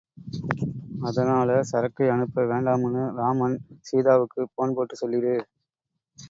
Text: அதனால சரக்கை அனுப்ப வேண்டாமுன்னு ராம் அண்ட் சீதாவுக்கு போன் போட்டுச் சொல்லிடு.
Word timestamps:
அதனால 1.01 1.57
சரக்கை 1.63 2.07
அனுப்ப 2.09 2.45
வேண்டாமுன்னு 2.45 3.03
ராம் 3.19 3.43
அண்ட் 3.43 3.61
சீதாவுக்கு 3.81 4.49
போன் 4.55 4.75
போட்டுச் 4.75 5.01
சொல்லிடு. 5.01 5.35